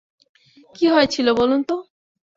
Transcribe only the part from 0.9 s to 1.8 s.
হয়েছিল বলুন তো।